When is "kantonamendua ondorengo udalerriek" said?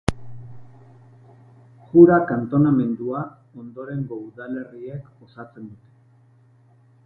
2.31-5.25